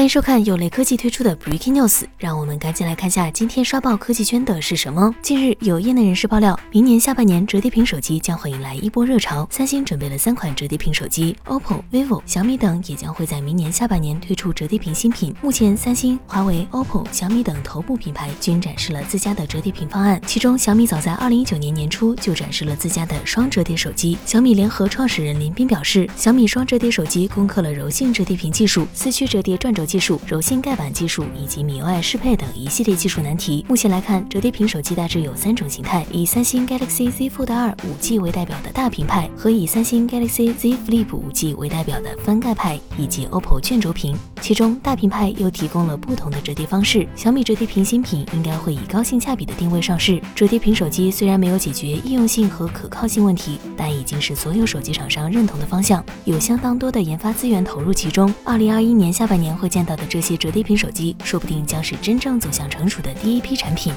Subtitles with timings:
[0.00, 5.14] 欢迎收看有雷科技推出的 Breaking News，让我们赶紧来看下今天刷爆科技圈的是什么。
[5.20, 9.46] 近日，有业内人士爆料，明年下半年折叠屏手机将会迎来一波热潮。
[9.50, 15.34] 三星准备了三款折叠屏手机，OPPO、vivo、小米等也将会在明年下半年推出折叠屏新品。
[15.42, 20.18] 目前，三星、华为、OPPO、小米等头部品牌均展示了自家的折叠屏方案。
[20.26, 24.16] 其中，小米早在2019年年初就展示了自家的双折叠手机。
[24.24, 29.86] 小米联合创始人林斌表示，小米双折叠手机攻克了柔性折叠屏技术、四驱折叠转轴。
[29.90, 33.66] 技术、柔性盖板技术以及米 UI 适配等一系列技术难题。
[33.68, 44.16] 目前来看，折叠屏手机大致有三种形态：以三星 Galaxy Z Fold 2 5G 为代表的大屏派，和以三星 Galaxy Z Flip 5G 为代表的翻盖派，以及 OPPO 卷轴屏。
[44.40, 47.08] 其中，大屏派又提供了不同的折叠方式。
[47.16, 50.22] 小米折叠屏新品应该会以高性价比的定位上市。
[50.36, 58.32] 折叠屏手机虽然没有解决易用性和可靠性问题，但已经是所有手机厂商认同的方向，有相当多的研发资源投入其中。
[58.44, 63.94] 二零二一年下半年会将看到的这些折叠屏手机，说不定将是真正走向成熟的第一批产品。